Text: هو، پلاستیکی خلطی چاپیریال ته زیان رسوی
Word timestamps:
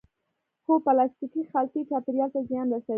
هو، 0.67 0.73
پلاستیکی 0.85 1.41
خلطی 1.51 1.79
چاپیریال 1.89 2.29
ته 2.33 2.39
زیان 2.49 2.67
رسوی 2.73 2.89